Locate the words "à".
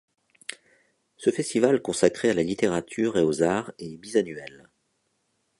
2.31-2.33